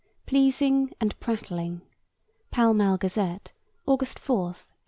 PLEASING 0.25 0.95
AND 0.99 1.19
PRATTLING 1.19 1.83
(Pall 2.49 2.73
Mall 2.73 2.97
Gazette, 2.97 3.53
August 3.85 4.17
4, 4.17 4.45
1880.) 4.45 4.73